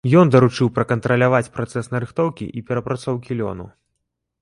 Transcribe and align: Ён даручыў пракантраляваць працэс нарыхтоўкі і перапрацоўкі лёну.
Ён 0.19 0.29
даручыў 0.35 0.71
пракантраляваць 0.77 1.51
працэс 1.59 1.91
нарыхтоўкі 1.93 2.45
і 2.61 2.67
перапрацоўкі 2.71 3.31
лёну. 3.45 3.65